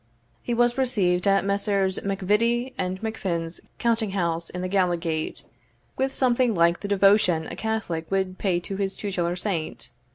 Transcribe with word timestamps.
He 0.41 0.55
was 0.55 0.79
received 0.79 1.27
at 1.27 1.45
Messrs. 1.45 1.99
MacVittie 2.03 2.73
and 2.75 2.99
MacFin's 3.03 3.61
counting 3.77 4.13
house 4.13 4.49
in 4.49 4.61
the 4.63 4.67
Gallowgate, 4.67 5.45
with 5.95 6.15
something 6.15 6.55
like 6.55 6.79
the 6.79 6.87
devotion 6.87 7.45
a 7.45 7.55
Catholic 7.55 8.09
would 8.09 8.39
pay 8.39 8.59
to 8.61 8.77
his 8.77 8.95
tutelar 8.97 9.35
saint. 9.37 9.91